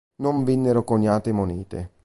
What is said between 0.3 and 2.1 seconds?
vennero coniate monete.